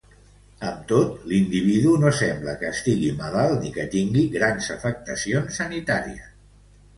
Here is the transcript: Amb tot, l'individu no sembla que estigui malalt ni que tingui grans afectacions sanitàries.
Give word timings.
Amb 0.67 0.77
tot, 0.91 1.19
l'individu 1.31 1.91
no 2.03 2.13
sembla 2.19 2.55
que 2.61 2.71
estigui 2.77 3.11
malalt 3.19 3.53
ni 3.67 3.71
que 3.77 3.85
tingui 3.97 4.25
grans 4.39 4.71
afectacions 4.79 5.61
sanitàries. 5.63 6.35